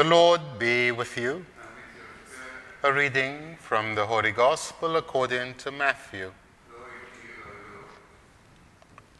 The 0.00 0.06
Lord 0.06 0.40
be 0.58 0.92
with 0.92 1.18
you. 1.18 1.44
A 2.82 2.90
reading 2.90 3.58
from 3.60 3.94
the 3.94 4.06
Holy 4.06 4.30
Gospel 4.30 4.96
according 4.96 5.56
to 5.56 5.70
Matthew. 5.70 6.32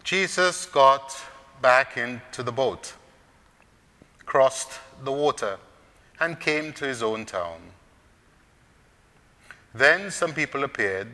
Jesus 0.02 0.64
got 0.64 1.14
back 1.60 1.98
into 1.98 2.42
the 2.42 2.50
boat, 2.50 2.94
crossed 4.24 4.80
the 5.04 5.12
water, 5.12 5.58
and 6.18 6.40
came 6.40 6.72
to 6.72 6.86
his 6.86 7.02
own 7.02 7.26
town. 7.26 7.60
Then 9.74 10.10
some 10.10 10.32
people 10.32 10.64
appeared, 10.64 11.08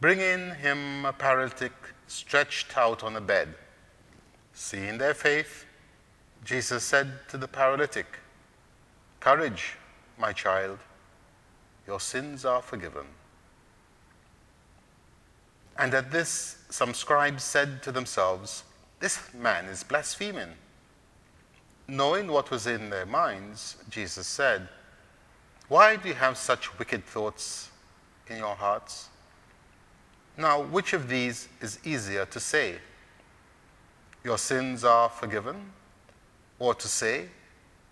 bringing 0.00 0.54
him 0.54 1.04
a 1.04 1.12
paralytic 1.12 1.74
stretched 2.06 2.74
out 2.78 3.04
on 3.04 3.16
a 3.16 3.20
bed. 3.20 3.52
Seeing 4.54 4.96
their 4.96 5.12
faith, 5.12 5.66
Jesus 6.42 6.82
said 6.82 7.28
to 7.28 7.36
the 7.36 7.46
paralytic, 7.46 8.06
Courage, 9.20 9.74
my 10.18 10.32
child, 10.32 10.78
your 11.86 12.00
sins 12.00 12.46
are 12.46 12.62
forgiven. 12.62 13.04
And 15.78 15.92
at 15.92 16.10
this, 16.10 16.56
some 16.70 16.94
scribes 16.94 17.44
said 17.44 17.82
to 17.82 17.92
themselves, 17.92 18.64
This 18.98 19.18
man 19.34 19.66
is 19.66 19.82
blaspheming. 19.82 20.54
Knowing 21.86 22.28
what 22.28 22.50
was 22.50 22.66
in 22.66 22.88
their 22.88 23.04
minds, 23.04 23.76
Jesus 23.90 24.26
said, 24.26 24.68
Why 25.68 25.96
do 25.96 26.08
you 26.08 26.14
have 26.14 26.38
such 26.38 26.78
wicked 26.78 27.04
thoughts 27.04 27.70
in 28.28 28.38
your 28.38 28.54
hearts? 28.54 29.10
Now, 30.38 30.62
which 30.62 30.94
of 30.94 31.08
these 31.08 31.48
is 31.60 31.78
easier 31.84 32.24
to 32.24 32.40
say? 32.40 32.76
Your 34.24 34.38
sins 34.38 34.82
are 34.84 35.10
forgiven? 35.10 35.72
Or 36.58 36.74
to 36.74 36.88
say, 36.88 37.26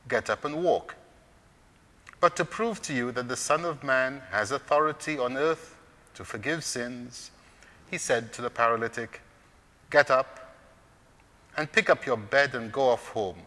Get 0.08 0.30
up 0.30 0.46
and 0.46 0.62
walk? 0.62 0.94
But 2.20 2.34
to 2.36 2.44
prove 2.44 2.82
to 2.82 2.92
you 2.92 3.12
that 3.12 3.28
the 3.28 3.36
Son 3.36 3.64
of 3.64 3.84
Man 3.84 4.22
has 4.30 4.50
authority 4.50 5.18
on 5.18 5.36
earth 5.36 5.76
to 6.14 6.24
forgive 6.24 6.64
sins, 6.64 7.30
he 7.90 7.98
said 7.98 8.32
to 8.32 8.42
the 8.42 8.50
paralytic, 8.50 9.20
Get 9.90 10.10
up 10.10 10.56
and 11.56 11.70
pick 11.70 11.88
up 11.88 12.04
your 12.04 12.16
bed 12.16 12.54
and 12.54 12.72
go 12.72 12.88
off 12.88 13.08
home. 13.08 13.38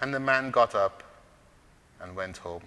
And 0.00 0.12
the 0.12 0.20
man 0.20 0.50
got 0.50 0.74
up 0.74 1.02
and 2.00 2.14
went 2.14 2.38
home. 2.38 2.62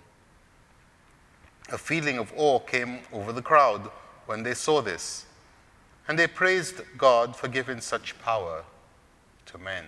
A 1.72 1.78
feeling 1.78 2.18
of 2.18 2.34
awe 2.36 2.60
came 2.60 3.00
over 3.14 3.32
the 3.32 3.42
crowd 3.42 3.90
when 4.26 4.44
they 4.44 4.54
saw 4.54 4.82
this, 4.82 5.26
and 6.08 6.18
they 6.18 6.28
praised 6.28 6.82
God 6.98 7.36
for 7.36 7.48
giving 7.48 7.80
such 7.80 8.20
power 8.20 8.64
to 9.46 9.58
men. 9.58 9.86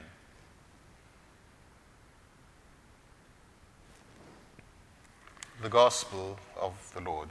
The 5.64 5.69
Gospel 5.69 6.38
of 6.60 6.73
the 6.93 6.99
Lord. 6.99 7.30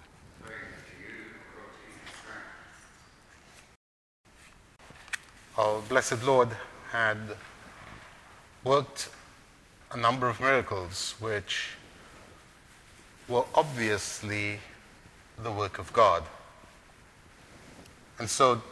Our 5.58 5.82
blessed 5.82 6.24
Lord 6.24 6.48
had 6.92 7.18
worked 8.64 9.10
a 9.90 9.98
number 9.98 10.30
of 10.30 10.40
miracles 10.40 11.14
which 11.20 11.72
were 13.28 13.44
obviously 13.54 14.60
the 15.42 15.52
work 15.52 15.78
of 15.78 15.92
God. 15.92 16.22
And 18.18 18.30
so 18.30 18.62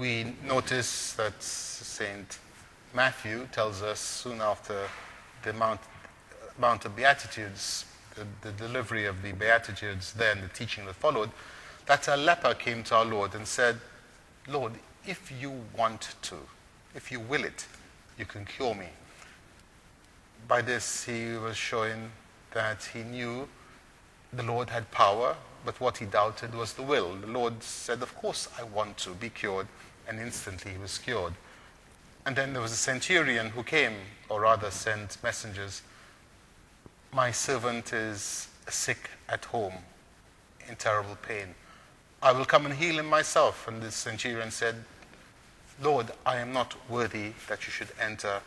we 0.00 0.34
notice 0.44 1.12
that 1.12 1.40
St. 1.40 2.40
Matthew 2.92 3.46
tells 3.52 3.82
us 3.82 4.00
soon 4.00 4.40
after 4.40 4.88
the 5.44 5.52
Mount, 5.52 5.80
Mount 6.58 6.84
of 6.86 6.96
Beatitudes, 6.96 7.84
the, 8.16 8.26
the 8.42 8.52
delivery 8.52 9.06
of 9.06 9.22
the 9.22 9.32
Beatitudes, 9.32 10.12
then 10.12 10.40
the 10.40 10.48
teaching 10.48 10.86
that 10.86 10.96
followed, 10.96 11.30
that 11.86 12.08
a 12.08 12.16
leper 12.16 12.54
came 12.54 12.82
to 12.84 12.96
our 12.96 13.04
Lord 13.04 13.34
and 13.34 13.46
said, 13.46 13.78
Lord, 14.48 14.72
if 15.06 15.32
you 15.40 15.52
want 15.76 16.16
to, 16.22 16.36
if 16.94 17.12
you 17.12 17.20
will 17.20 17.44
it, 17.44 17.66
you 18.18 18.24
can 18.24 18.44
cure 18.44 18.74
me. 18.74 18.88
By 20.48 20.62
this, 20.62 21.04
he 21.04 21.32
was 21.32 21.56
showing 21.56 22.10
that 22.52 22.90
he 22.92 23.02
knew 23.02 23.48
the 24.32 24.42
Lord 24.42 24.70
had 24.70 24.90
power, 24.90 25.36
but 25.64 25.80
what 25.80 25.98
he 25.98 26.06
doubted 26.06 26.54
was 26.54 26.72
the 26.72 26.82
will. 26.82 27.14
The 27.16 27.26
Lord 27.26 27.62
said, 27.62 28.02
Of 28.02 28.14
course, 28.16 28.48
I 28.58 28.62
want 28.62 28.96
to 28.98 29.10
be 29.10 29.30
cured, 29.30 29.66
and 30.08 30.20
instantly 30.20 30.72
he 30.72 30.78
was 30.78 30.98
cured. 30.98 31.34
And 32.24 32.34
then 32.34 32.52
there 32.52 32.62
was 32.62 32.72
a 32.72 32.76
centurion 32.76 33.50
who 33.50 33.62
came, 33.62 33.94
or 34.28 34.40
rather 34.40 34.70
sent 34.70 35.22
messengers. 35.22 35.82
My 37.16 37.30
servant 37.30 37.94
is 37.94 38.46
sick 38.68 39.08
at 39.26 39.46
home, 39.46 39.72
in 40.68 40.76
terrible 40.76 41.16
pain. 41.26 41.54
I 42.22 42.32
will 42.32 42.44
come 42.44 42.66
and 42.66 42.74
heal 42.74 42.98
him 42.98 43.06
myself. 43.06 43.66
And 43.66 43.80
the 43.80 43.90
centurion 43.90 44.50
said, 44.50 44.84
Lord, 45.82 46.08
I 46.26 46.36
am 46.36 46.52
not 46.52 46.76
worthy 46.90 47.32
that 47.48 47.66
you 47.66 47.72
should 47.72 47.88
enter 47.98 48.42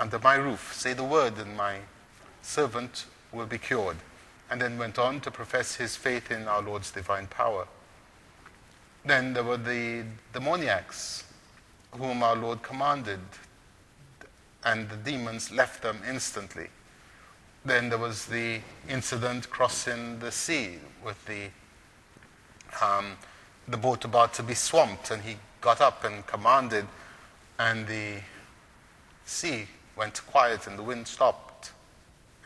under 0.00 0.18
my 0.18 0.34
roof. 0.34 0.74
Say 0.74 0.94
the 0.94 1.04
word, 1.04 1.38
and 1.38 1.56
my 1.56 1.76
servant 2.42 3.06
will 3.30 3.46
be 3.46 3.56
cured. 3.56 3.98
And 4.50 4.60
then 4.60 4.78
went 4.78 4.98
on 4.98 5.20
to 5.20 5.30
profess 5.30 5.76
his 5.76 5.94
faith 5.94 6.32
in 6.32 6.48
our 6.48 6.60
Lord's 6.60 6.90
divine 6.90 7.28
power. 7.28 7.68
Then 9.04 9.32
there 9.32 9.44
were 9.44 9.58
the 9.58 10.02
demoniacs, 10.32 11.22
whom 11.92 12.24
our 12.24 12.34
Lord 12.34 12.64
commanded, 12.64 13.20
and 14.64 14.90
the 14.90 14.96
demons 14.96 15.52
left 15.52 15.82
them 15.82 16.00
instantly. 16.04 16.70
Then 17.68 17.90
there 17.90 17.98
was 17.98 18.24
the 18.24 18.60
incident 18.88 19.50
crossing 19.50 20.20
the 20.20 20.32
sea 20.32 20.78
with 21.04 21.22
the, 21.26 21.48
um, 22.82 23.18
the 23.68 23.76
boat 23.76 24.06
about 24.06 24.32
to 24.34 24.42
be 24.42 24.54
swamped, 24.54 25.10
and 25.10 25.22
he 25.22 25.36
got 25.60 25.82
up 25.82 26.02
and 26.02 26.26
commanded, 26.26 26.86
and 27.58 27.86
the 27.86 28.22
sea 29.26 29.66
went 29.96 30.26
quiet 30.26 30.66
and 30.66 30.78
the 30.78 30.82
wind 30.82 31.06
stopped. 31.06 31.72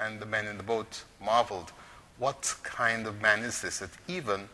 And 0.00 0.18
the 0.18 0.26
men 0.26 0.48
in 0.48 0.56
the 0.56 0.64
boat 0.64 1.04
marveled. 1.24 1.70
What 2.18 2.56
kind 2.64 3.06
of 3.06 3.20
man 3.20 3.44
is 3.44 3.62
this 3.62 3.78
that 3.78 3.90
even 4.08 4.48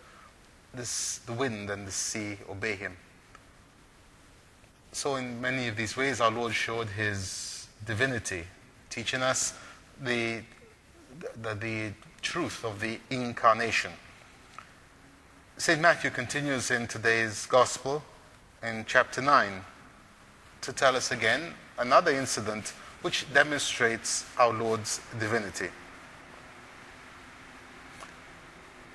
this, 0.75 1.19
the 1.25 1.33
wind 1.33 1.71
and 1.71 1.87
the 1.87 1.93
sea 1.93 2.37
obey 2.51 2.77
him? 2.77 2.95
So, 4.93 5.17
in 5.17 5.41
many 5.41 5.69
of 5.69 5.77
these 5.77 5.97
ways, 5.97 6.21
our 6.21 6.31
Lord 6.31 6.53
showed 6.53 6.89
his 6.89 7.69
divinity, 7.87 8.45
teaching 8.91 9.23
us 9.23 9.55
the, 10.03 10.43
the, 11.43 11.55
the 11.55 11.93
truth 12.23 12.65
of 12.65 12.81
the 12.81 12.99
incarnation. 13.11 13.93
St. 15.57 15.81
Matthew 15.81 16.11
continues 16.11 16.71
in 16.71 16.87
today's 16.87 17.47
Gospel 17.47 18.03
in 18.63 18.85
chapter 18.87 19.21
9 19.21 19.65
to 20.61 20.73
tell 20.73 20.97
us 20.97 21.11
again 21.11 21.55
another 21.79 22.13
incident 22.13 22.73
which 23.03 23.33
demonstrates 23.33 24.25
our 24.39 24.53
Lord's 24.53 25.01
divinity. 25.19 25.69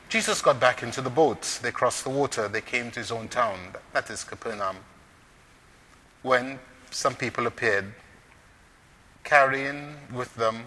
Jesus 0.10 0.42
got 0.42 0.60
back 0.60 0.84
into 0.84 1.02
the 1.02 1.10
boat. 1.10 1.60
They 1.64 1.72
crossed 1.72 2.04
the 2.04 2.10
water. 2.10 2.48
They 2.48 2.62
came 2.62 2.92
to 2.92 3.00
his 3.00 3.12
own 3.12 3.30
town, 3.30 3.58
that 3.94 4.10
is 4.10 4.24
Capernaum, 4.24 4.78
when 6.22 6.60
some 6.92 7.16
people 7.16 7.48
appeared, 7.48 7.86
carrying 9.24 9.96
with 10.14 10.36
them 10.36 10.66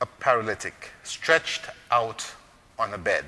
a 0.00 0.06
paralytic 0.06 0.92
stretched 1.02 1.68
out 1.90 2.34
on 2.78 2.94
a 2.94 2.98
bed. 2.98 3.24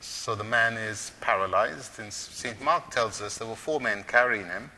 So 0.00 0.34
the 0.34 0.44
man 0.44 0.74
is 0.74 1.12
paralyzed, 1.20 1.98
and 1.98 2.12
St. 2.12 2.60
Mark 2.62 2.90
tells 2.90 3.20
us 3.20 3.38
there 3.38 3.48
were 3.48 3.54
four 3.54 3.80
men 3.80 4.04
carrying 4.06 4.46
him. 4.46 4.70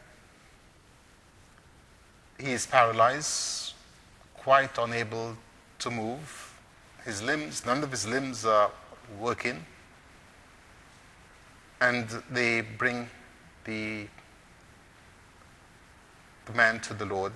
He 2.39 2.53
is 2.53 2.67
paralyzed, 2.67 3.75
quite 4.35 4.77
unable 4.79 5.37
to 5.81 5.91
move. 5.91 6.53
His 7.05 7.23
limbs, 7.23 7.65
none 7.65 7.83
of 7.83 7.91
his 7.91 8.07
limbs 8.07 8.45
are 8.45 8.71
working. 9.19 9.65
And 11.81 12.09
they 12.31 12.63
bring 12.63 13.09
the 13.65 14.07
the 16.47 16.53
man 16.53 16.79
to 16.79 16.95
the 16.95 17.05
Lord, 17.05 17.33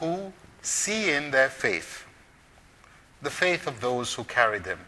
who 0.00 0.32
see 0.60 1.10
in 1.10 1.30
their 1.30 1.48
faith 1.48 2.04
the 3.22 3.30
faith 3.30 3.66
of 3.66 3.80
those 3.80 4.14
who 4.14 4.24
carried 4.24 4.66
him. 4.66 4.78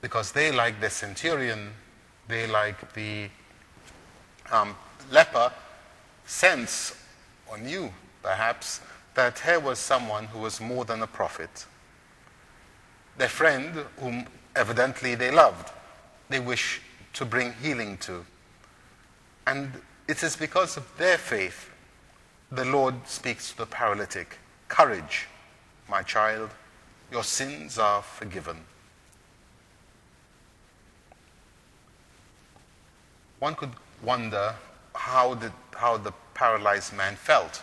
Because 0.00 0.32
they, 0.32 0.52
like 0.52 0.80
the 0.80 0.90
centurion, 0.90 1.70
they, 2.28 2.46
like 2.46 2.92
the 2.94 3.28
um, 4.52 4.76
leper, 5.10 5.52
sense 6.26 6.94
or 7.50 7.58
knew 7.58 7.90
perhaps 8.22 8.80
that 9.14 9.38
here 9.38 9.58
was 9.58 9.78
someone 9.78 10.26
who 10.26 10.38
was 10.38 10.60
more 10.60 10.84
than 10.84 11.02
a 11.02 11.06
prophet. 11.06 11.66
Their 13.16 13.28
friend, 13.28 13.84
whom 13.98 14.26
evidently 14.54 15.14
they 15.14 15.30
loved, 15.30 15.70
they 16.28 16.38
wish 16.38 16.80
to 17.14 17.24
bring 17.24 17.52
healing 17.54 17.96
to. 17.98 18.24
And 19.46 19.72
it 20.06 20.22
is 20.22 20.36
because 20.36 20.76
of 20.76 20.86
their 20.98 21.18
faith 21.18 21.70
the 22.52 22.64
Lord 22.64 22.94
speaks 23.06 23.50
to 23.50 23.58
the 23.58 23.66
paralytic 23.66 24.38
Courage, 24.68 25.26
my 25.88 26.02
child, 26.02 26.50
your 27.10 27.24
sins 27.24 27.78
are 27.78 28.02
forgiven. 28.02 28.64
One 33.38 33.54
could 33.54 33.70
wonder 34.02 34.54
how 34.94 35.34
the, 35.34 35.52
how 35.74 35.96
the 35.96 36.12
paralyzed 36.34 36.94
man 36.94 37.16
felt. 37.16 37.62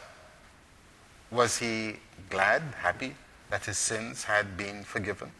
Was 1.31 1.57
he 1.57 1.97
glad, 2.29 2.61
happy 2.81 3.15
that 3.49 3.65
his 3.65 3.77
sins 3.77 4.23
had 4.23 4.57
been 4.57 4.83
forgiven? 4.83 5.31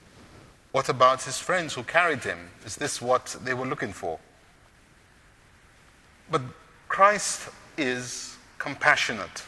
What 0.71 0.89
about 0.89 1.23
his 1.23 1.39
friends 1.39 1.73
who 1.73 1.83
carried 1.83 2.23
him? 2.23 2.49
Is 2.65 2.75
this 2.75 3.01
what 3.01 3.37
they 3.43 3.53
were 3.53 3.65
looking 3.65 3.93
for? 3.93 4.19
But 6.29 6.41
Christ 6.89 7.49
is 7.77 8.35
compassionate, 8.57 9.43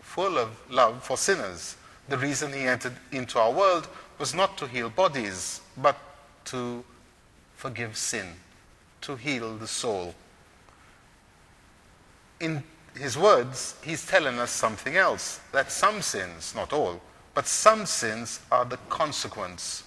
full 0.00 0.38
of 0.38 0.50
love 0.70 1.04
for 1.04 1.16
sinners. 1.16 1.76
The 2.10 2.18
reason 2.18 2.52
he 2.52 2.62
entered 2.66 2.94
into 3.12 3.38
our 3.38 3.52
world 3.52 3.86
was 4.18 4.34
not 4.34 4.58
to 4.58 4.66
heal 4.66 4.90
bodies, 4.90 5.60
but 5.76 5.96
to 6.46 6.84
forgive 7.54 7.96
sin, 7.96 8.26
to 9.02 9.14
heal 9.14 9.56
the 9.56 9.68
soul. 9.68 10.16
In 12.40 12.64
his 12.96 13.16
words, 13.16 13.76
he's 13.84 14.04
telling 14.04 14.40
us 14.40 14.50
something 14.50 14.96
else 14.96 15.38
that 15.52 15.70
some 15.70 16.02
sins, 16.02 16.52
not 16.52 16.72
all, 16.72 17.00
but 17.32 17.46
some 17.46 17.86
sins 17.86 18.40
are 18.50 18.64
the 18.64 18.78
consequence, 18.88 19.84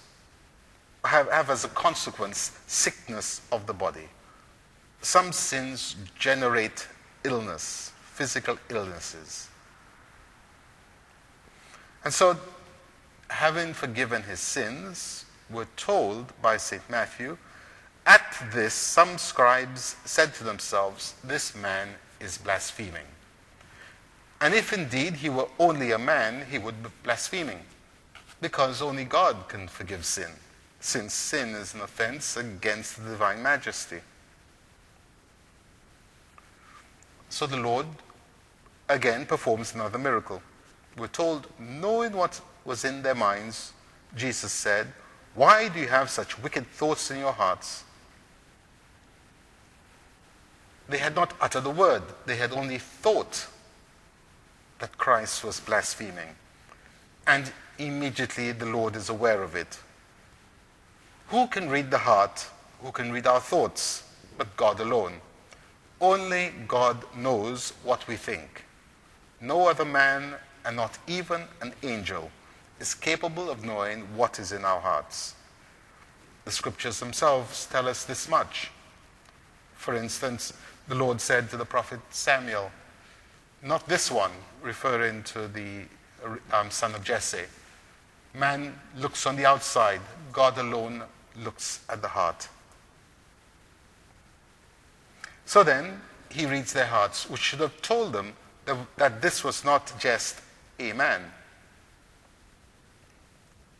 have, 1.04 1.30
have 1.30 1.50
as 1.50 1.66
a 1.66 1.68
consequence 1.68 2.52
sickness 2.66 3.42
of 3.52 3.66
the 3.66 3.74
body. 3.74 4.08
Some 5.02 5.30
sins 5.30 5.94
generate 6.18 6.88
illness, 7.22 7.92
physical 8.14 8.56
illnesses. 8.70 9.48
And 12.04 12.12
so, 12.12 12.38
having 13.28 13.72
forgiven 13.72 14.22
his 14.22 14.40
sins, 14.40 15.24
we're 15.50 15.66
told 15.76 16.32
by 16.42 16.58
St. 16.58 16.82
Matthew, 16.90 17.38
at 18.06 18.36
this, 18.52 18.74
some 18.74 19.16
scribes 19.16 19.96
said 20.04 20.34
to 20.34 20.44
themselves, 20.44 21.14
This 21.24 21.54
man 21.54 21.88
is 22.20 22.36
blaspheming. 22.36 23.06
And 24.40 24.52
if 24.52 24.72
indeed 24.74 25.14
he 25.14 25.30
were 25.30 25.48
only 25.58 25.92
a 25.92 25.98
man, 25.98 26.44
he 26.50 26.58
would 26.58 26.82
be 26.82 26.90
blaspheming, 27.02 27.60
because 28.42 28.82
only 28.82 29.04
God 29.04 29.48
can 29.48 29.68
forgive 29.68 30.04
sin, 30.04 30.30
since 30.80 31.14
sin 31.14 31.50
is 31.50 31.72
an 31.72 31.80
offense 31.80 32.36
against 32.36 33.02
the 33.02 33.10
divine 33.10 33.42
majesty. 33.42 34.00
So 37.30 37.46
the 37.46 37.56
Lord 37.56 37.86
again 38.88 39.24
performs 39.24 39.74
another 39.74 39.98
miracle. 39.98 40.42
We're 40.96 41.08
told, 41.08 41.48
knowing 41.58 42.12
what 42.12 42.40
was 42.64 42.84
in 42.84 43.02
their 43.02 43.14
minds, 43.14 43.72
Jesus 44.16 44.52
said, 44.52 44.86
Why 45.34 45.68
do 45.68 45.80
you 45.80 45.88
have 45.88 46.08
such 46.08 46.38
wicked 46.40 46.66
thoughts 46.68 47.10
in 47.10 47.18
your 47.18 47.32
hearts? 47.32 47.84
They 50.88 50.98
had 50.98 51.14
not 51.14 51.32
uttered 51.40 51.66
a 51.66 51.70
word, 51.70 52.02
they 52.26 52.36
had 52.36 52.52
only 52.52 52.78
thought 52.78 53.46
that 54.78 54.98
Christ 54.98 55.44
was 55.44 55.60
blaspheming. 55.60 56.36
And 57.26 57.50
immediately 57.78 58.52
the 58.52 58.66
Lord 58.66 58.96
is 58.96 59.08
aware 59.08 59.42
of 59.42 59.56
it. 59.56 59.78
Who 61.28 61.46
can 61.46 61.70
read 61.70 61.90
the 61.90 61.98
heart? 61.98 62.46
Who 62.82 62.92
can 62.92 63.10
read 63.10 63.26
our 63.26 63.40
thoughts? 63.40 64.02
But 64.36 64.56
God 64.56 64.80
alone. 64.80 65.14
Only 66.00 66.52
God 66.68 67.02
knows 67.16 67.72
what 67.82 68.06
we 68.06 68.16
think. 68.16 68.64
No 69.40 69.68
other 69.68 69.84
man, 69.84 70.34
and 70.64 70.76
not 70.76 70.98
even 71.06 71.42
an 71.60 71.72
angel, 71.82 72.30
is 72.80 72.94
capable 72.94 73.50
of 73.50 73.64
knowing 73.64 74.00
what 74.16 74.38
is 74.38 74.52
in 74.52 74.64
our 74.64 74.80
hearts. 74.80 75.34
The 76.44 76.50
scriptures 76.50 77.00
themselves 77.00 77.66
tell 77.70 77.88
us 77.88 78.04
this 78.04 78.28
much. 78.28 78.70
For 79.74 79.94
instance, 79.94 80.52
the 80.88 80.94
Lord 80.94 81.20
said 81.20 81.50
to 81.50 81.56
the 81.56 81.64
prophet 81.64 82.00
Samuel, 82.10 82.70
not 83.62 83.88
this 83.88 84.10
one, 84.10 84.32
referring 84.62 85.22
to 85.24 85.48
the 85.48 85.84
um, 86.52 86.70
son 86.70 86.94
of 86.94 87.02
Jesse. 87.02 87.44
Man 88.34 88.78
looks 88.98 89.26
on 89.26 89.36
the 89.36 89.46
outside, 89.46 90.00
God 90.32 90.58
alone 90.58 91.02
looks 91.42 91.80
at 91.88 92.02
the 92.02 92.08
heart. 92.08 92.48
So 95.46 95.62
then, 95.62 96.00
he 96.30 96.46
reads 96.46 96.72
their 96.72 96.86
hearts, 96.86 97.30
which 97.30 97.40
should 97.40 97.60
have 97.60 97.80
told 97.80 98.12
them 98.12 98.32
that, 98.66 98.76
that 98.96 99.22
this 99.22 99.44
was 99.44 99.64
not 99.64 99.92
just 99.98 100.40
a 100.78 100.92
man. 100.92 101.22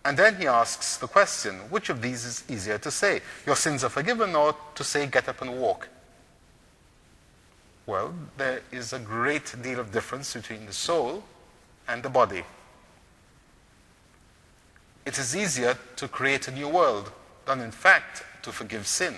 And 0.04 0.18
then 0.18 0.36
he 0.36 0.46
asks 0.46 0.98
the 0.98 1.06
question 1.06 1.54
which 1.70 1.88
of 1.88 2.02
these 2.02 2.24
is 2.24 2.44
easier 2.48 2.78
to 2.78 2.90
say? 2.90 3.20
Your 3.46 3.56
sins 3.56 3.84
are 3.84 3.88
forgiven, 3.88 4.36
or 4.36 4.54
to 4.74 4.84
say, 4.84 5.06
get 5.06 5.28
up 5.28 5.40
and 5.40 5.58
walk? 5.58 5.88
Well, 7.86 8.14
there 8.36 8.62
is 8.70 8.92
a 8.92 8.98
great 8.98 9.54
deal 9.62 9.80
of 9.80 9.92
difference 9.92 10.34
between 10.34 10.66
the 10.66 10.72
soul 10.72 11.24
and 11.88 12.02
the 12.02 12.08
body. 12.08 12.44
It 15.06 15.18
is 15.18 15.36
easier 15.36 15.76
to 15.96 16.08
create 16.08 16.48
a 16.48 16.50
new 16.50 16.68
world 16.68 17.12
than, 17.46 17.60
in 17.60 17.70
fact, 17.70 18.24
to 18.42 18.52
forgive 18.52 18.86
sin 18.86 19.16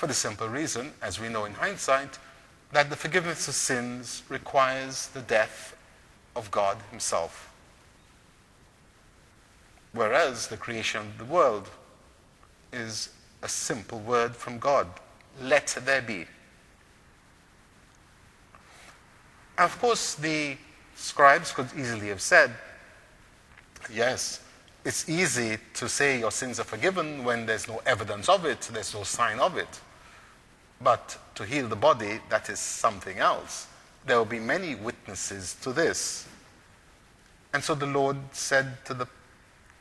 for 0.00 0.06
the 0.06 0.14
simple 0.14 0.48
reason, 0.48 0.94
as 1.02 1.20
we 1.20 1.28
know 1.28 1.44
in 1.44 1.52
hindsight, 1.52 2.18
that 2.72 2.88
the 2.88 2.96
forgiveness 2.96 3.48
of 3.48 3.54
sins 3.54 4.22
requires 4.30 5.08
the 5.08 5.20
death 5.20 5.76
of 6.40 6.50
God 6.50 6.78
Himself. 6.90 7.52
Whereas 9.92 10.48
the 10.48 10.56
creation 10.56 11.00
of 11.00 11.18
the 11.18 11.24
world 11.24 11.68
is 12.72 13.10
a 13.42 13.48
simple 13.48 13.98
word 14.00 14.34
from 14.34 14.58
God 14.58 14.86
let 15.42 15.78
there 15.84 16.02
be. 16.02 16.26
Of 19.58 19.78
course, 19.78 20.14
the 20.14 20.56
scribes 20.96 21.52
could 21.52 21.68
easily 21.76 22.08
have 22.08 22.22
said, 22.22 22.50
yes, 23.92 24.40
it's 24.84 25.08
easy 25.08 25.58
to 25.74 25.88
say 25.88 26.18
your 26.18 26.30
sins 26.30 26.58
are 26.58 26.64
forgiven 26.64 27.22
when 27.22 27.44
there's 27.44 27.68
no 27.68 27.82
evidence 27.84 28.28
of 28.30 28.46
it, 28.46 28.62
there's 28.72 28.94
no 28.94 29.02
sign 29.02 29.38
of 29.38 29.58
it. 29.58 29.80
But 30.80 31.18
to 31.34 31.44
heal 31.44 31.68
the 31.68 31.76
body, 31.76 32.20
that 32.30 32.48
is 32.48 32.58
something 32.58 33.18
else. 33.18 33.66
There 34.06 34.16
will 34.16 34.24
be 34.24 34.40
many 34.40 34.74
witnesses 34.74 35.56
to 35.62 35.72
this. 35.72 36.26
And 37.52 37.62
so 37.62 37.74
the 37.74 37.86
Lord 37.86 38.16
said 38.32 38.84
to 38.86 38.94
the, 38.94 39.06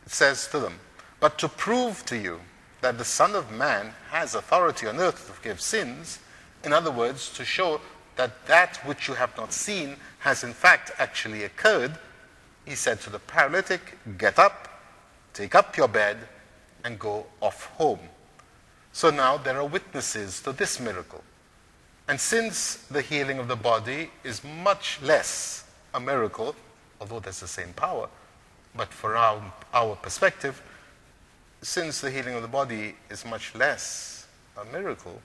says 0.06 0.48
to 0.48 0.60
them, 0.60 0.80
But 1.20 1.38
to 1.40 1.48
prove 1.48 2.06
to 2.06 2.18
you 2.18 2.40
that 2.82 2.98
the 2.98 3.06
Son 3.06 3.36
of 3.36 3.52
Man 3.52 3.94
has 4.10 4.36
authority 4.36 4.88
on 4.88 4.98
earth 4.98 5.28
to 5.28 5.34
forgive 5.34 5.62
sins, 5.62 6.20
in 6.64 6.74
other 6.74 6.92
words, 6.92 7.32
to 7.34 7.46
show 7.46 7.80
that 8.16 8.46
that 8.48 8.78
which 8.86 9.08
you 9.08 9.14
have 9.14 9.36
not 9.38 9.54
seen 9.54 9.96
has 10.20 10.44
in 10.44 10.54
fact 10.54 10.92
actually 10.98 11.44
occurred, 11.44 11.98
he 12.66 12.76
said 12.76 13.00
to 13.02 13.10
the 13.10 13.20
paralytic, 13.20 13.98
Get 14.18 14.38
up, 14.38 14.68
take 15.34 15.56
up 15.56 15.78
your 15.78 15.88
bed, 15.88 16.18
and 16.84 17.00
go 17.00 17.26
off 17.42 17.66
home. 17.78 18.00
So 18.92 19.10
now 19.10 19.38
there 19.38 19.58
are 19.58 19.66
witnesses 19.66 20.42
to 20.42 20.52
this 20.52 20.80
miracle. 20.80 21.24
And 22.10 22.20
since 22.20 22.76
the 22.92 23.02
healing 23.02 23.40
of 23.40 23.48
the 23.48 23.56
body 23.56 24.12
is 24.26 24.44
much 24.44 25.00
less 25.02 25.64
a 25.94 26.00
miracle, 26.02 26.54
although 27.00 27.22
there's 27.22 27.40
the 27.40 27.48
same 27.48 27.72
power, 27.72 28.10
but 28.76 28.90
for 28.90 29.16
our, 29.16 29.42
our 29.74 29.96
perspective, 29.96 30.62
since 31.62 32.02
the 32.02 32.12
healing 32.12 32.36
of 32.36 32.42
the 32.42 32.50
body 32.50 32.96
is 33.10 33.24
much 33.24 33.56
less 33.56 34.28
a 34.58 34.66
miracle, 34.66 35.22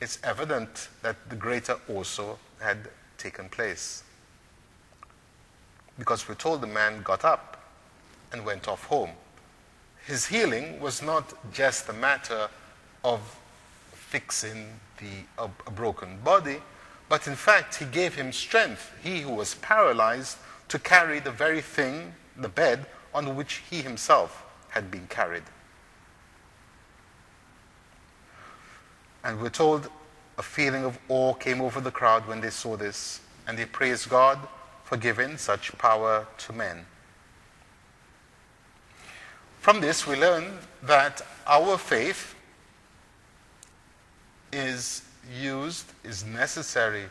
it's 0.00 0.18
evident 0.24 0.88
that 1.02 1.16
the 1.28 1.36
greater 1.36 1.76
also 1.88 2.38
had 2.60 2.88
taken 3.18 3.50
place. 3.50 4.02
Because 5.98 6.26
we're 6.26 6.36
told 6.36 6.62
the 6.62 6.66
man 6.66 7.02
got 7.02 7.24
up 7.24 7.62
and 8.32 8.46
went 8.46 8.68
off 8.68 8.84
home 8.84 9.10
his 10.08 10.26
healing 10.26 10.80
was 10.80 11.02
not 11.02 11.34
just 11.52 11.86
a 11.90 11.92
matter 11.92 12.48
of 13.04 13.20
fixing 14.08 14.66
the, 14.98 15.42
a, 15.42 15.50
a 15.66 15.70
broken 15.70 16.18
body, 16.24 16.56
but 17.08 17.26
in 17.26 17.34
fact, 17.34 17.76
he 17.76 17.84
gave 17.84 18.14
him 18.14 18.32
strength, 18.32 18.90
he 19.02 19.20
who 19.20 19.30
was 19.30 19.54
paralyzed, 19.56 20.38
to 20.68 20.78
carry 20.78 21.20
the 21.20 21.30
very 21.30 21.60
thing, 21.60 22.14
the 22.36 22.48
bed, 22.48 22.86
on 23.14 23.36
which 23.36 23.62
he 23.70 23.82
himself 23.82 24.44
had 24.70 24.90
been 24.90 25.06
carried. 25.08 25.42
And 29.24 29.40
we're 29.40 29.50
told 29.50 29.88
a 30.38 30.42
feeling 30.42 30.84
of 30.84 30.98
awe 31.08 31.34
came 31.34 31.60
over 31.60 31.80
the 31.80 31.90
crowd 31.90 32.26
when 32.26 32.40
they 32.40 32.50
saw 32.50 32.76
this, 32.76 33.20
and 33.46 33.58
they 33.58 33.66
praised 33.66 34.08
God 34.08 34.38
for 34.84 34.96
giving 34.96 35.36
such 35.36 35.76
power 35.76 36.26
to 36.38 36.52
men. 36.52 36.86
From 39.60 39.80
this, 39.80 40.06
we 40.06 40.16
learn 40.16 40.58
that 40.82 41.20
our 41.46 41.76
faith 41.76 42.34
is 44.58 45.02
used, 45.40 45.86
is 46.04 46.24
necessary 46.24 47.04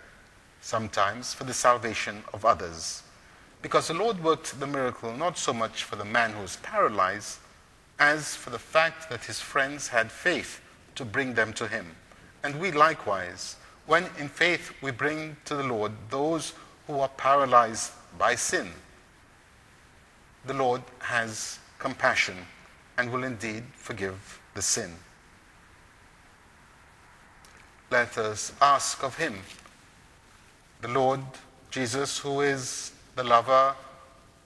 sometimes 0.61 1.33
for 1.33 1.45
the 1.45 1.53
salvation 1.53 2.23
of 2.33 2.45
others. 2.45 3.03
Because 3.61 3.87
the 3.87 3.93
Lord 3.93 4.23
worked 4.23 4.59
the 4.59 4.67
miracle 4.67 5.15
not 5.15 5.37
so 5.37 5.53
much 5.53 5.83
for 5.83 5.95
the 5.95 6.05
man 6.05 6.31
who 6.31 6.41
was 6.41 6.57
paralyzed 6.57 7.39
as 7.99 8.35
for 8.35 8.49
the 8.49 8.59
fact 8.59 9.09
that 9.09 9.25
his 9.25 9.39
friends 9.39 9.87
had 9.87 10.11
faith 10.11 10.61
to 10.95 11.05
bring 11.05 11.33
them 11.33 11.53
to 11.53 11.67
him. 11.67 11.95
And 12.43 12.59
we 12.59 12.71
likewise, 12.71 13.55
when 13.85 14.05
in 14.19 14.29
faith 14.29 14.73
we 14.81 14.91
bring 14.91 15.37
to 15.45 15.55
the 15.55 15.63
Lord 15.63 15.91
those 16.09 16.53
who 16.85 16.99
are 16.99 17.09
paralyzed 17.09 17.93
by 18.19 18.35
sin, 18.35 18.69
the 20.45 20.53
Lord 20.53 20.81
has 20.99 21.59
compassion 21.79 22.37
and 22.97 23.11
will 23.11 23.23
indeed 23.23 23.63
forgive 23.73 24.39
the 24.53 24.61
sin. 24.61 24.91
Let 27.89 28.17
us 28.17 28.51
ask 28.61 29.01
of 29.01 29.15
him, 29.15 29.39
the 30.81 30.89
Lord 30.89 31.21
Jesus, 31.71 32.17
who 32.19 32.41
is 32.41 32.91
the 33.15 33.23
lover 33.23 33.75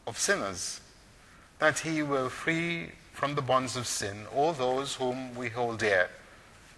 of 0.06 0.18
sinners, 0.20 0.80
that 1.58 1.80
he 1.80 2.04
will 2.04 2.30
free 2.30 2.92
from 3.14 3.34
the 3.34 3.42
bonds 3.42 3.76
of 3.76 3.88
sin 3.88 4.28
all 4.36 4.54
those 4.54 4.96
whom 4.96 5.34
we 5.34 5.50
hold 5.50 5.80
dear, 5.80 6.10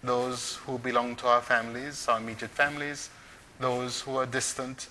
those 0.02 0.56
who 0.64 0.78
belong 0.78 1.16
to 1.16 1.26
our 1.26 1.42
families, 1.42 2.08
our 2.08 2.18
immediate 2.18 2.50
families, 2.50 3.10
those 3.60 4.00
who 4.00 4.16
are 4.16 4.26
distant, 4.26 4.88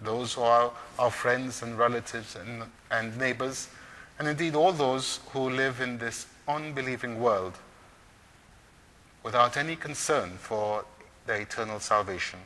those 0.00 0.32
who 0.32 0.40
are 0.40 0.72
our 0.98 1.10
friends 1.10 1.62
and 1.62 1.78
relatives 1.78 2.36
and, 2.36 2.62
and 2.90 3.18
neighbors, 3.18 3.68
and 4.18 4.26
indeed 4.26 4.54
all 4.54 4.72
those 4.72 5.20
who 5.32 5.50
live 5.50 5.82
in 5.82 5.98
this 5.98 6.26
unbelieving 6.48 7.20
world 7.20 7.52
without 9.22 9.56
any 9.56 9.76
concern 9.76 10.30
for 10.38 10.84
their 11.26 11.40
eternal 11.40 11.80
salvation. 11.80 12.38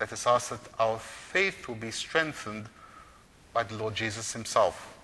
Let 0.00 0.12
us 0.12 0.26
ask 0.26 0.50
that 0.50 0.60
our 0.78 0.98
faith 0.98 1.68
will 1.68 1.76
be 1.76 1.90
strengthened 1.90 2.66
by 3.54 3.62
the 3.62 3.76
Lord 3.76 3.94
Jesus 3.94 4.32
Himself, 4.32 4.94